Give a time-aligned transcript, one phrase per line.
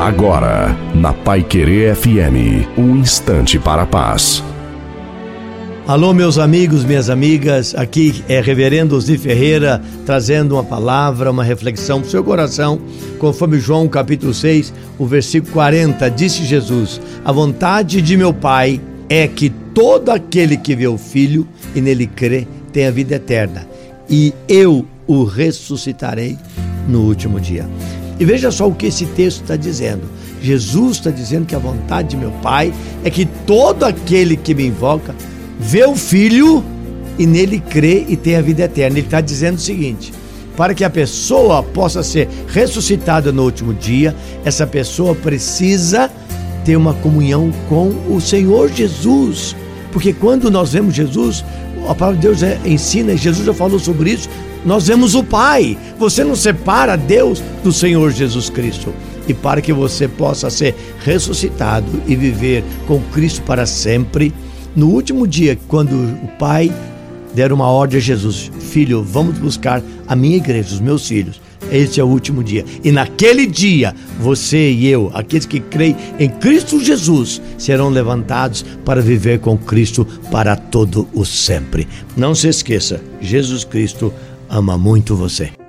[0.00, 4.42] Agora, na Pai Querer FM, um instante para a paz.
[5.86, 12.00] Alô, meus amigos, minhas amigas, aqui é Reverendo Osni Ferreira trazendo uma palavra, uma reflexão
[12.00, 12.80] para o seu coração,
[13.18, 19.28] conforme João capítulo 6, o versículo 40, disse Jesus: A vontade de meu Pai é
[19.28, 23.68] que todo aquele que vê o Filho e nele crê tenha vida eterna,
[24.08, 26.38] e eu o ressuscitarei
[26.88, 27.68] no último dia.
[28.20, 30.02] E veja só o que esse texto está dizendo.
[30.42, 34.66] Jesus está dizendo que a vontade de meu Pai é que todo aquele que me
[34.66, 35.14] invoca
[35.58, 36.62] vê o Filho
[37.18, 38.98] e nele crê e tem a vida eterna.
[38.98, 40.12] Ele está dizendo o seguinte:
[40.54, 46.10] para que a pessoa possa ser ressuscitada no último dia, essa pessoa precisa
[46.62, 49.56] ter uma comunhão com o Senhor Jesus.
[49.92, 51.42] Porque quando nós vemos Jesus,
[51.88, 54.28] a palavra de Deus é, ensina, Jesus já falou sobre isso,
[54.64, 55.76] nós vemos o Pai.
[55.98, 58.92] Você não separa Deus do Senhor Jesus Cristo.
[59.28, 64.32] E para que você possa ser ressuscitado e viver com Cristo para sempre,
[64.74, 66.72] no último dia, quando o Pai
[67.34, 71.40] der uma ordem a Jesus: Filho, vamos buscar a minha igreja, os meus filhos.
[71.70, 72.64] Este é o último dia.
[72.82, 79.00] E naquele dia, você e eu, aqueles que creem em Cristo Jesus, serão levantados para
[79.00, 81.86] viver com Cristo para todo o sempre.
[82.16, 84.12] Não se esqueça, Jesus Cristo
[84.50, 85.59] ama muito você.